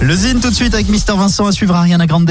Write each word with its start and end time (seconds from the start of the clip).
Le 0.00 0.14
Zine 0.14 0.40
tout 0.40 0.50
de 0.50 0.54
suite 0.54 0.74
avec 0.74 0.88
Mister 0.88 1.12
Vincent 1.12 1.46
à 1.46 1.52
suivre 1.52 1.74
Ariana 1.74 2.06
Grande. 2.06 2.30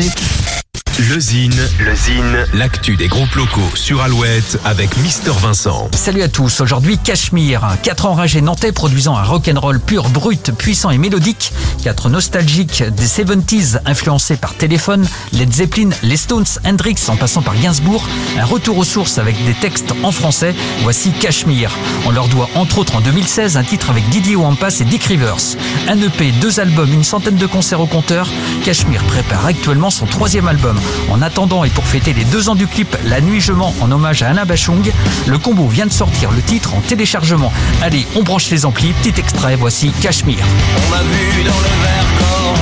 Le 1.00 1.20
Zine, 1.20 1.54
le 1.80 1.96
Zine, 1.96 2.46
l'actu 2.56 2.96
des 2.96 3.08
groupes 3.08 3.36
locaux 3.36 3.70
sur 3.76 4.02
Alouette 4.02 4.60
avec 4.66 4.98
Mister 4.98 5.30
Vincent. 5.30 5.90
Salut 5.94 6.24
à 6.24 6.28
tous, 6.28 6.60
aujourd'hui 6.60 6.98
Cachemire, 6.98 7.78
quatre 7.84 8.08
enragés 8.08 8.42
nantais 8.42 8.72
produisant 8.72 9.16
un 9.16 9.22
rock'n'roll 9.22 9.80
pur, 9.80 10.10
brut, 10.10 10.52
puissant 10.58 10.90
et 10.90 10.98
mélodique, 10.98 11.54
quatre 11.84 12.10
nostalgiques 12.10 12.82
des 12.82 13.06
70s 13.06 13.80
influencés 13.86 14.38
par 14.38 14.56
téléphone, 14.56 15.08
Led 15.34 15.54
Zeppelin, 15.54 15.92
les 16.02 16.18
Stones, 16.18 16.48
Hendrix 16.66 16.96
en 17.10 17.16
passant 17.16 17.44
par 17.44 17.56
Gainsbourg, 17.60 18.04
un 18.40 18.46
retour 18.46 18.80
aux 18.80 18.84
sources 18.84 19.20
avec 19.20 19.36
des 19.46 19.54
textes 19.54 19.94
en 20.02 20.12
français, 20.12 20.56
voici 20.82 21.12
Cachemire. 21.12 21.78
On 22.08 22.10
leur 22.10 22.28
doit 22.28 22.50
entre 22.56 22.80
autres 22.80 22.96
en 22.96 23.02
2016 23.02 23.56
un 23.56 23.64
titre 23.64 23.92
avec 23.92 24.10
Didier 24.10 24.36
Wampas 24.36 24.80
et 24.80 24.86
Dick 24.86 25.04
Rivers. 25.04 25.58
Un 25.88 26.02
EP, 26.02 26.32
deux 26.42 26.60
albums, 26.60 26.92
une 26.92 27.04
centaine 27.04 27.38
de 27.38 27.46
concerts 27.46 27.82
au 27.82 27.88
compteur, 27.88 28.28
Cachemire 28.66 29.04
prépare 29.04 29.46
actuellement 29.46 29.92
son 29.92 30.08
troisième 30.08 30.48
album. 30.48 30.80
En 31.10 31.22
attendant 31.22 31.64
et 31.64 31.70
pour 31.70 31.86
fêter 31.86 32.14
les 32.14 32.26
deux 32.26 32.50
ans 32.50 32.56
du 32.56 32.68
clip 32.68 32.96
La 33.06 33.22
Nuit 33.22 33.42
Je 33.42 33.54
mens 33.54 33.74
en 33.82 33.92
hommage 33.92 34.24
à 34.24 34.30
Alain 34.30 34.46
Bachung, 34.46 34.92
le 35.26 35.38
combo 35.38 35.68
vient 35.68 35.86
de 35.86 35.92
sortir 35.92 36.32
le 36.32 36.42
titre 36.42 36.74
en 36.74 36.82
téléchargement. 36.82 37.52
Allez, 37.82 38.06
on 38.16 38.24
branche 38.24 38.50
les 38.50 38.66
amplis, 38.66 38.94
petit 39.02 39.20
extrait, 39.20 39.56
voici 39.56 39.92
Cachemire. 40.02 40.46
On 40.86 40.90
m'a 40.90 41.02
vu 41.02 41.44
dans 41.44 41.60
le 41.60 41.82
verre 41.84 42.08
corps 42.20 42.58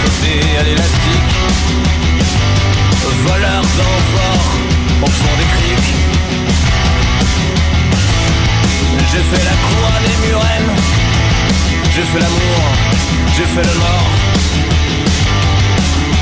sauter 0.00 0.40
à 0.58 0.62
l'élastique, 0.62 1.32
voleur 3.26 3.62
d'enfort 3.62 4.46
au 5.02 5.06
fond 5.06 5.34
des 5.38 5.48
criques. 5.54 5.94
J'ai 9.12 9.24
fait 9.30 9.44
la 9.44 9.56
croix 9.66 9.98
des 10.06 10.28
murennes, 10.28 10.76
j'ai 11.94 12.02
fait 12.02 12.20
l'amour, 12.20 12.62
j'ai 13.36 13.44
fait 13.44 13.66
le 13.66 13.78
mort. 13.78 14.19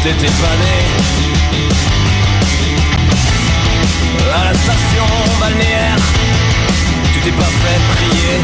T'étais 0.08 0.32
pas 0.40 0.56
né 0.64 0.76
À 4.34 4.44
la 4.44 4.54
station 4.54 5.04
balnéaire 5.38 5.98
Tu 7.12 7.20
t'es 7.20 7.30
pas 7.32 7.42
fait 7.44 7.80
prier. 7.92 8.40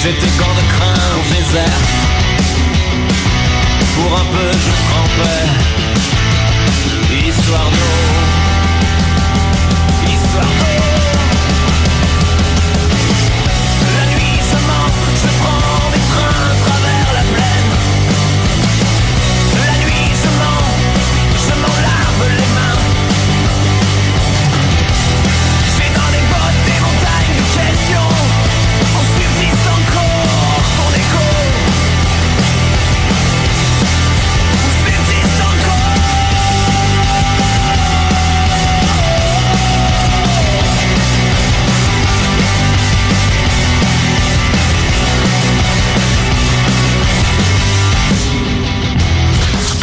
J'étais 0.00 0.30
quand 0.38 0.54
de 0.54 0.64
crin 0.74 1.00
au 1.18 1.22
désert. 1.34 1.80
Pour 3.96 4.16
un 4.16 4.26
peu 4.26 4.52
je 4.52 4.75